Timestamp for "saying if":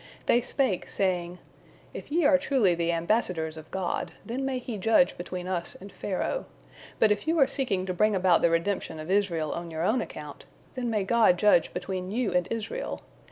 0.89-2.11